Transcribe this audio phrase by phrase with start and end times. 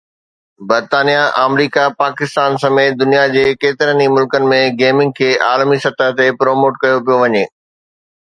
[0.69, 6.27] برطانيا، آمريڪا، پاڪستان سميت دنيا جي ڪيترن ئي ملڪن ۾ گيمنگ کي عالمي سطح تي
[6.41, 7.45] پروموٽ ڪيو پيو وڃي